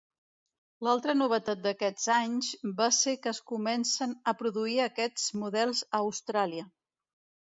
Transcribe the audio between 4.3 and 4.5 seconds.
a